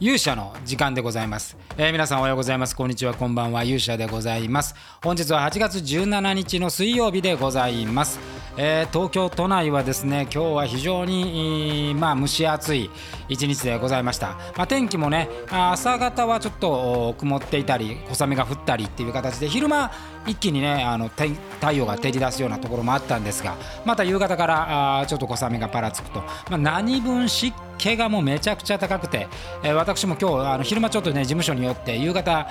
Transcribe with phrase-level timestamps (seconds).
[0.00, 2.76] 勇者の時間でございます、えー、皆さんおはようございます。
[2.76, 3.14] こんにちは。
[3.14, 3.64] こんばんは。
[3.64, 4.76] 勇者でございます。
[5.02, 8.20] 本日は8月17日の水曜日でございます。
[8.60, 12.90] えー、東京都内はですね今日は非常に、まあ、蒸し暑い
[13.28, 19.92] 一日でございました、まあ、天気もね朝方はちょっと曇っていたり小雨が降ったりっていう形で昼間
[20.26, 29.28] 一気にねあの太陽が照り出すようなところもあったんですがまた夕方からあちょっと小雨がぱらつくと、まあ、何分湿気がもうめちゃくちゃ高くて、
[29.62, 32.46] えー、私も今日あの昼間ちょっとね事務所によって夕方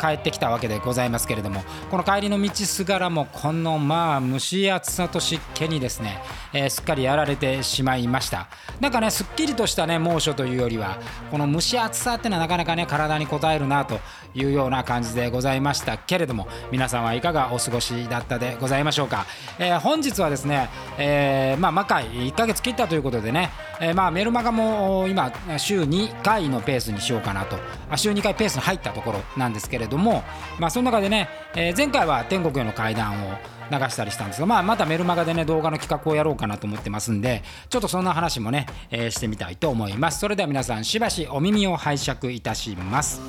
[0.00, 8.48] 帰ってきたわけでございますけれどもこの帰りの道すがらもこのまあ蒸し暑さと湿気にですね、えー、すっかりやられてしまいました。
[8.80, 10.98] なんかねすっきりとしたね猛暑というよりは
[11.30, 13.98] この蒸し暑さってのはなかなかね体に応えるなと
[14.34, 19.26] いうような感じでございましたけれども皆さんはいかがお過ごしだったでございましょうか、
[19.60, 27.56] えー、本日はですね、えー、まあ魔界1ヶ月切ったということでね、えー、まあメルマガも今週2回のペースにしようかなと。
[27.88, 30.24] あ週2回ペースに入ったところなんですけれども、
[30.58, 33.36] まあ、その中でね、えー、前回は天国への階段を
[33.70, 40.18] 流したりしたんですが、まあ、またメルマガでね動画の企画をやろうかなと思ってますんでちょっとそんな話もね、えー、してみたいと思います。
[40.18, 43.20] それでは皆さんしばしお耳を拝借いたします。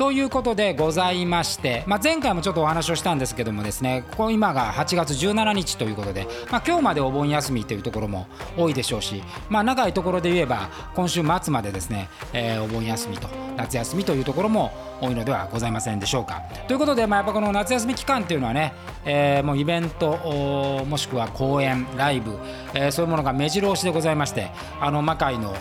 [0.00, 13.28] ということでございまして、まあ、前回もちょっとお話をしたんですけどもですねここ今が8月17日ということで、まあ、今日までお盆休みというところも多いでしょうし、まあ、長いところで言えば今週末までですね、えー、お盆休みと
[13.58, 16.42] 夏休みというところも多いのではございませんでしょうか。
[16.66, 18.72] ということで、まあ、やっぱこの夏休み期間というのはね、
[19.04, 22.38] えー、もうイベントもしくは公演ライブ、
[22.72, 25.54] えー、そういうものが目白押しでございましてあの魔界の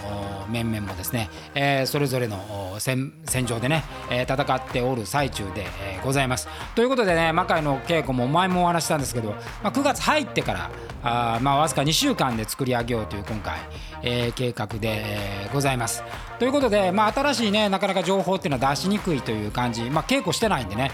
[0.49, 3.11] 面々もですね、えー、それぞれの戦
[3.45, 6.47] 場でね、えー、戦っておる最中で、えー、ございます。
[6.75, 9.31] ということでね魔界の稽古も前もお話したんですけど、
[9.63, 10.69] まあ、9月入ってから
[11.03, 13.59] あまあわずか2週間で作り上げようという今回、
[14.03, 16.03] えー、計画で、えー、ございます。
[16.39, 20.91] ということで、まあ、新しいねなかなか情報っていうのは出しにくいという感じ、まあ、稽古してないんでね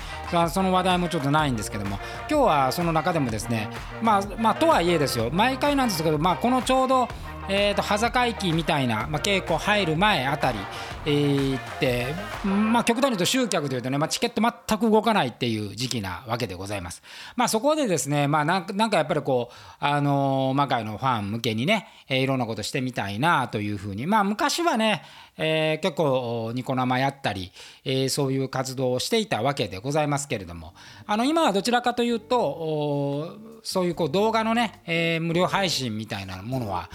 [0.49, 3.69] その話題もちょっとないんですけども今日はその中でもですね
[4.01, 7.07] まあまあとはいえですよ毎回なんですけど、まあ、このちょうど
[7.47, 10.57] えーと、羽坂駅みたいな、まあ、稽古入る前あたり、
[11.05, 12.07] えー、って、
[12.43, 17.03] まあ、極端に言うと集客というとね、まあ、チケット全く動かないっていう時期なわけでございます。
[17.35, 25.03] まあ、そこでですね、まあ、なんかやっぱりこう、あのー、魔界のファン向けにね、えー、いろんなことしてみたいなというふうに、まあ、昔はね、
[25.37, 27.51] えー、結構ニコ生やったり、
[27.83, 30.73] えー、そういう活動をしていたわけでございますけれども
[31.05, 36.89] あの今はどちらかというとそういうこう動画のね、えー、無料配信みたいなものは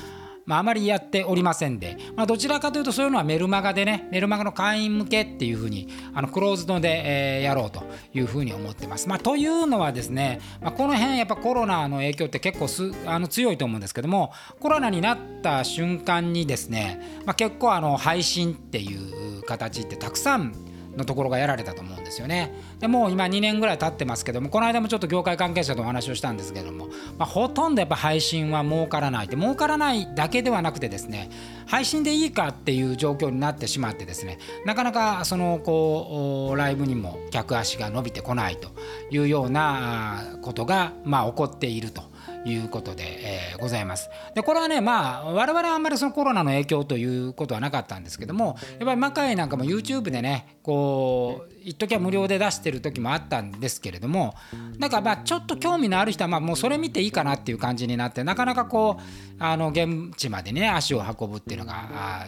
[0.50, 9.08] まあ、あまりやっておりませんで、まあ、どちらかというとそういうのはメルマガでねメルマガの会員向けっていうふうにあのクローズドで、えー、やろうというふうに思ってます。
[9.08, 20.52] まあ、というのはですね、まあ、この辺やっぱコロナの影響って結構すあの強いと思うんですけどもコロナになった瞬間にですね、まあ、結構あの配信っていう形ってたくさん
[20.96, 22.52] のところがやられたと思うんですよね。
[22.78, 31.30] でもう今2年ぐらい経ってますけどもこの間もちょっと業界関係者とお話をしたんですけども、まあ、ほとんどやっぱ配信は儲からないで儲からないだけではなくてですね
[31.66, 38.70] 配信でいいかっていう状況になってしまってですねなかなかそのこうライブにも客足が伸びてこないと
[39.10, 42.09] いうようなことがまあ起こっていると。
[42.44, 43.04] いうことで、
[43.52, 44.10] えー、ございます。
[44.34, 54.34] でこれはねまあ我々はあんまりそのコロナの影響ということはなかったんですけどもやっぱり魔界なんかも YouTube でねこう一時は無料で出してる時もあったんですけれども
[54.78, 59.02] なんかまあちょっと興味のある人はまあもうそれ見ていいかなっていう感じになってなかなかこう
[59.38, 62.26] あの現地までね足を運ぶっていうのが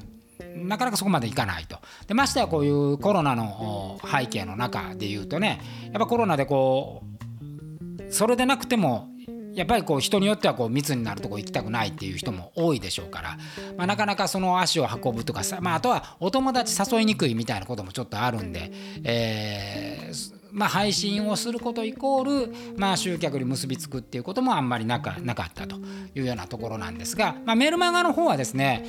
[0.57, 9.09] なかなかそこまでいかないとでましてやこういうコロナの背景の中でいうとねやっぱコロナでこうそれでなくても
[9.55, 13.39] やっぱりこう人によってはこう密になるとこ行きたくないっていう人も多いでしょうから、
[13.77, 18.71] まあ、なかなかその足を運ぶとかさ、まあ、あとはお友達誘いにくいみたいなこともちょっとあるんで、
[19.05, 25.77] えーまあ、配信をすることイコール、まあ、集客に結びつくっていうこともあんまりなかなかったと
[26.15, 28.87] いうようなところなんですが、まあ、メルマガの方はですね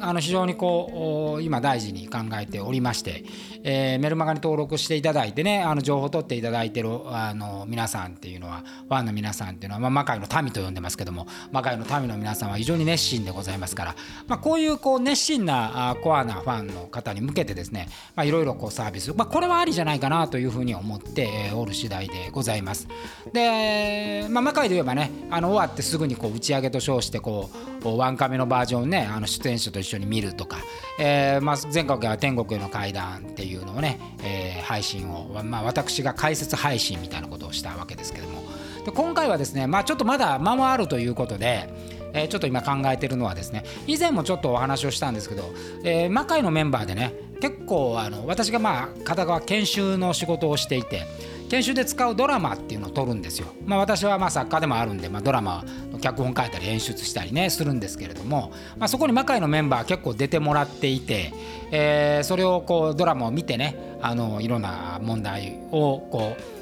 [0.00, 3.24] あの非常にこう今大事に考えておりまして、
[3.62, 13.96] えー、メルマガに登録していただいてねあの情報を取っていただいてるあの皆さんっていうのはファンの皆さんっていうのは、まあ、魔界の民と呼んでますけども魔界の民の皆さんは非常に熱心でございますから、
[14.26, 22.88] まあ、こういうこう熱心なコアなファンの方に向けてですねいろいろサービス、まあ、これはありじゃないかなというふうに思っておる次第でございます。
[23.32, 30.58] で、まあ、魔界で言えばねあの終わってすぐにこう打ち上げと称してこうワンカメのバージョンねあの出演者と一緒に見るとか、
[30.98, 38.42] えーまあ、全国は天国への階段っていうのをね、えー、配信を、まあ、私が解説配信みたいなことをしたわけですけども。
[38.84, 41.68] で今回はですね、まあ、ちょっとまだ間もあるということで
[42.12, 45.44] えー、ちょっと今考えてるのはですね以前もちょっとお話をしたんですけど、
[45.84, 51.06] えー、魔界のメンバーでね結構あの私がまあ片側研修の仕事をしていて
[51.48, 53.48] 研修で使うドラマっていうのを撮るんですよ。
[53.64, 61.32] まあ、私はまあ作家でもあるんで、まあ、ドラマの脚本書いたり演出したりねするんですけれども、まあ、そこに魔界のメンバー結構出てもらっていて、
[61.70, 66.58] えー、それをこうドラマを見てねあのいろんな問題をこう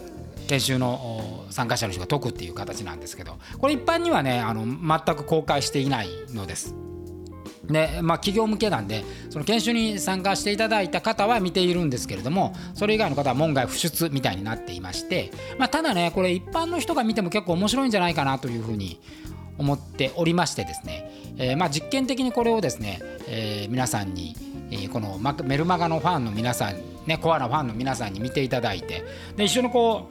[0.49, 6.75] 研修の参加者の人が解くっていう形なんですけどこれ一般にはねあの全く公開していないのです。
[7.67, 19.01] でまあ、企業向けなんでその研修に参加していただいた方は見ているんですけれどもそれ以外の方は門外不出みたいになっていまして、まあ、ただねこれ一般の人が見ても結構面白いんじゃないかなというふうに
[19.59, 24.37] 思っておりましてですね、えー、まあ実験的にこれをですね、えー、皆さんに、
[24.71, 26.77] えー、このメルマガのファンの皆さん
[27.07, 29.05] ねコアなファンの皆さんに見ていただいて
[29.37, 30.09] で一緒にこ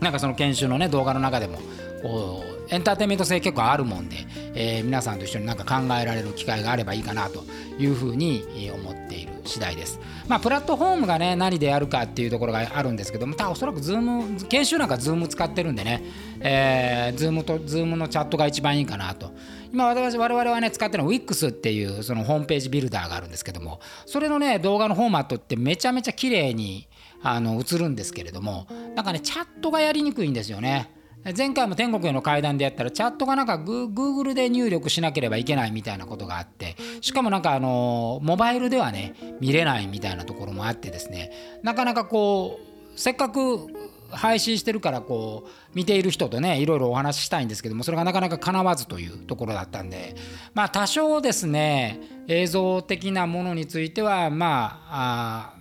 [0.00, 1.58] うなんかその研修のね動画の中でも
[2.02, 4.16] こうエンターテインメント性結構あるもんで、
[4.54, 7.44] えー、皆さんと一緒になんか考えられる機会があればいいかなと
[7.78, 10.00] いうふうに思っている次第です。
[10.28, 16.04] まあ、プラットフォームがね何でやるかっていうところがあるんですけどもたおそらく Zoom 研修なんか Zoom 使ってるんでね、
[16.40, 19.32] えー、 Zoom と Zoom のチャットが一番いいかなと。
[19.72, 26.88] 今私我々はね使ってるのは Wix っていうそのホームページビルダーがあるんですけどもそれのね動画のフォーマットってめちゃめちゃ綺麗に
[27.22, 30.99] あの映るんですけれどもなんかねチャットがやりにくいんですよね。
[31.36, 42.58] 前回も天国への階段でやったらチャットがなんか Google で入力しなければいけないみたいなことがあってしかもなんかあのモバイルではね見れないみたいなところもあってですねなかなかこ
[42.94, 43.66] うせっかく
[44.10, 50.16] 配信してるからこう見ている人とねいろいろお話ししたいんですけどもそれがなかなか叶わずというところだったんで
[50.54, 55.59] まあ多少ですね映像的なものについてはまあ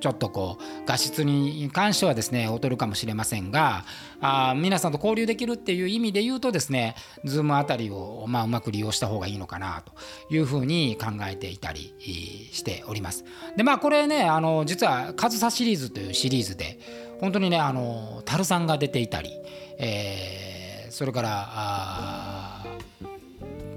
[0.00, 3.84] ちょっとこう画質に関してはですね劣るかもしれませんが
[4.20, 9.92] あ皆さんと交流できるっていう意味で言うとですね Zoom あたりを、まあ、うまく利用した方がいいのかなと
[10.34, 11.94] いうふうに考えていたり
[12.52, 13.24] しております。
[13.56, 16.78] でまあこれねあの実は「上総シリーズ」というシリーズで
[17.20, 19.30] 本当にねあの樽さんが出ていたり、
[19.78, 22.37] えー、それからあ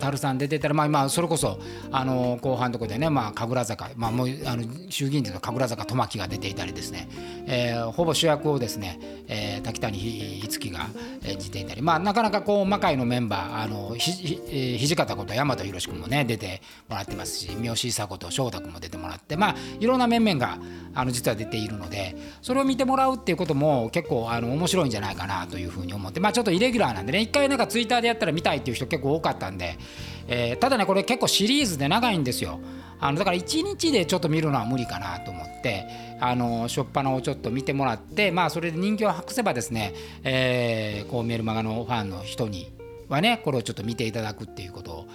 [0.01, 1.59] 樽さん出てたら、まあ、まあそれこそ
[1.91, 7.07] あの後半のとこでね、まあ、神楽坂、まあ、もうあの衆議院での神楽坂富木が出ていたりですね、
[7.47, 10.87] えー、ほぼ主役をですね、え滝谷いつきが
[11.23, 20.57] 演じていたり、まあ、なかなかこう魔界のメンバーあのひひ土方こと山田博君もね出てもらってますし三好久子と翔太君も出てもらってまあいろんな面々が
[20.93, 29.77] あの実は出ているのでそれを見てもらうっていうことも結構あの面白いんじゃないかなというふうに思ってまあちょっとイレギュラーなんでね一回なんかツイッターでやったら見たいっていう人結構多かったんで
[30.33, 32.61] えー、ただねこれ結構シリーズで長いんですよ。
[33.01, 35.87] あのだから1日でちょっと見るのは無理かなと思って
[36.19, 39.93] あの初っ端をちょっと見てもらってまあそれで人気を博せばですね、
[40.23, 42.71] えー、こうメルマガのファンの人に
[43.09, 45.07] はねこれをちょっと見ていただくっていうことを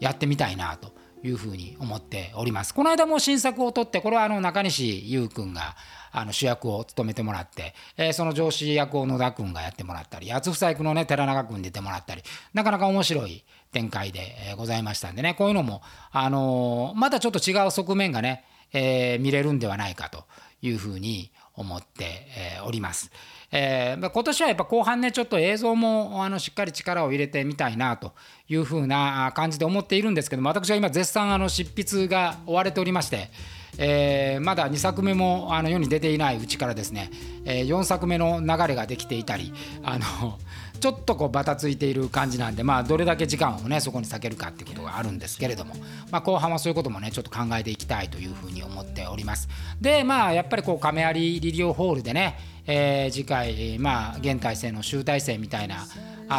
[0.00, 0.92] やってみたいなと。
[1.24, 2.74] いうふうに思っております。
[2.74, 5.74] この間も新作を撮ってこれはあの中西優君が
[6.12, 12.22] あの主役を務めてもらって、えー、その上司役を野田君がやってもらったり八つ夫妻のね寺永君出てもらったり
[12.52, 13.42] なかなか面白い
[13.72, 15.82] 展開でございましたんでねこういうのも、
[16.12, 20.24] あのー、またちょっと違う側面がね、えー、見れるんではないかと
[20.62, 22.26] いうふうに思って、
[22.66, 23.10] おります。
[23.56, 28.12] えー、今年はやっぱ後半ねちょっと映像もあのしっかり力を入れてみたいなと
[28.48, 33.30] いうふうな感じで思っているんですけども私は今絶賛あの執筆が追われておりまして、
[33.78, 37.12] えー、まだ2作目もあの世に出ていないうちからですね、
[37.44, 39.52] えー、4作目の流れができていたり
[39.84, 40.40] あの
[40.80, 45.74] ちょっとこうバタついている感じなんで、まあ、どれだけ時間をねそこに避けるかっていうことがあるんですけれども、
[46.10, 49.48] まあ、後半はそういうこともねちょっと考えていきたいというふうに思っております。
[49.80, 55.84] でまあやっぱりこう亀有リリオホールでね、えー、次回まあ現体制の集大成みたいな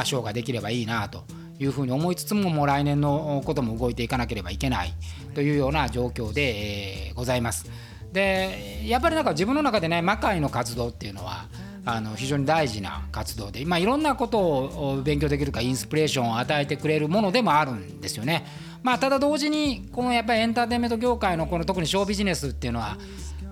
[0.04, 1.24] ショーができればいいなと
[1.60, 4.94] いうふうに思いつつももう来年のことも動いていかなければいけない
[5.34, 7.70] というような状況で、えー、ございます。
[8.12, 11.48] でやっぱりなんか自分の中でね魔界の活動っていうのは
[11.86, 18.46] あの非常に大事な活動で、まあ、いろんなことを勉強できるかインスピレーションを与えてくれるものでもあるんですよね。
[18.82, 22.98] まあ、ただ同時にこのやっぱりエンターテインメント業界のこの特にショービジネスっていうのは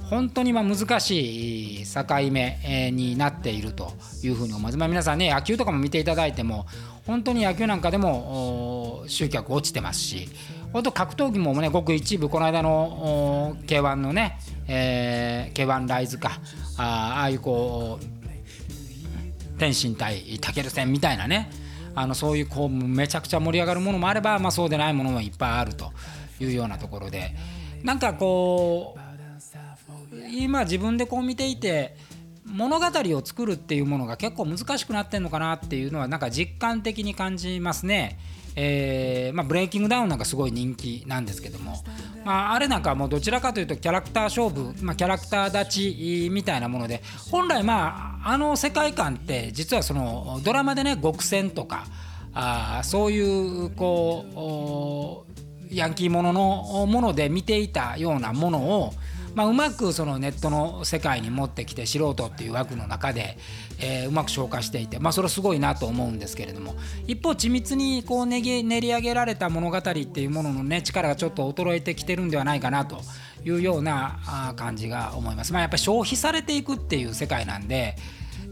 [0.10, 3.94] 本当にま難しい境目になっていると
[4.24, 4.78] いうふうに思います。
[4.78, 6.66] まあ、皆さんね野球とかも見ていただいても
[7.06, 10.30] 本当に野球なんかでも集客落ちてますし
[10.72, 16.40] 本当格闘技もねごく一部この間の K1 のね、えー、K1 ライズか
[16.78, 21.52] ああいうこう天心対武戦みたいなね
[21.96, 25.92] あのそういうこうめちゃくちゃ盛り上がるものもあれば、まあ、そうでないものもいっぱいあると
[26.40, 27.36] いうようなところで
[27.84, 29.13] なんかこう
[30.42, 31.96] 今自分でこう見ていて
[32.46, 38.20] 物語を作るっていうものが結構難しくなってんのかなっていうのはなんか実感的に感じますね。
[38.56, 41.84] えーまあ、ブレイキングダウンなんかすごい人気なんですけども、
[42.24, 51.86] まあ、あれなんかもうどちらかというとキャラクター勝負、まあ、キャラクター立ちみたいなもので本来まああの世界観って実はそのドラマでね極戦とか
[52.36, 55.34] あそういうこう
[55.74, 58.94] ヤンキーもののもので見ていたようなものを
[59.36, 63.38] まあ、うまくそのネットの世界に持ってきて素人っていう枠の中で、
[63.80, 66.76] えー、うまく消化していて、まあ、それはすごいなと思うんですけれども。
[67.08, 73.02] 一方緻密にこう練り練り上げられた物語っていうものの、ね、力がちょっと衰えてきてるんではないかなと
[73.44, 75.54] いうような感じが思います。
[75.54, 77.96] まあ、やっぱ消費されていくっていう世界なんで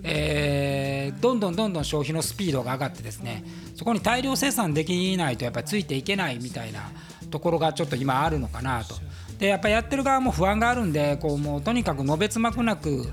[0.04, 3.44] えー、どんどんどんどん消費のスピードが上がってですね
[3.76, 6.92] そこに大量生産できないとやっぱりついていけないみたいな
[7.30, 8.96] ところがちょっと今あるのかなと。
[9.42, 13.12] でやっぱやってる側も不安があるんでこうもうとにかくのべつ幕なく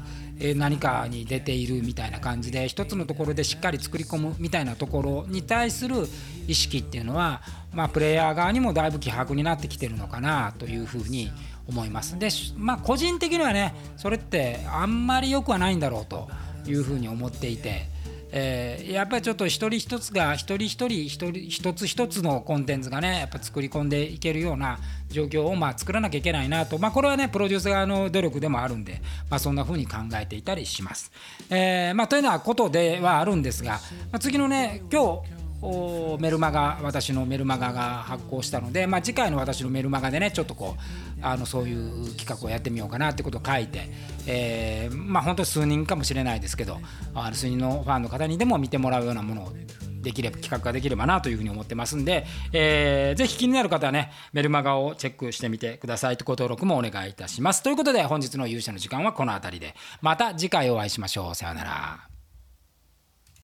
[0.57, 6.07] 何かに出ているみたいな感じで一つのところでしっかり作り込むみたいなところに対する
[6.47, 7.41] 意識っていうのは、
[7.73, 11.33] まあ、プレイヤー側にもだいぶ希薄になってきてるのかなというふうに
[11.67, 12.19] 思います。
[12.19, 16.29] でまあ個人的にはねそれってあんまり良くはないんだろうと
[16.67, 17.89] いうふうに思っていて。
[18.31, 31.11] えー、やっぱりちょっと一人一つが一人一人一人一つ一つのコンテンツがねやっぱ作り込んでいけるような状況をまあ作らなきゃいけないなと、まあ、これはねプロデュース側の努力でもあるんで、まあ、そんな風に考えていたりします。
[31.51, 33.73] えーまあ、というようなことではあるんですが、
[34.13, 35.48] まあ、次のね今日
[36.21, 40.81] メルマガ私のメルマガが発行したので、まあ、次回の私のメルマガでねちょっとこう
[41.21, 43.89] あのそういう企画をやってみようかなってことを書いて、
[44.27, 46.79] えー、まあ本当数人かもしれないですけど
[47.15, 49.53] あの数人のファンの方にでも見てもらうようなものを
[50.01, 56.17] できれば企画ができればなというふうに思ってますんで、えー、ぜひ気になる方はねメルマガをチェックしてみてください。
[56.17, 57.63] とご登録もお願いいたします。
[57.63, 59.75] ということで本日の勇者の時間はこの辺りで。
[60.01, 61.35] また次回お会いしましょう。
[61.35, 62.18] さようなら。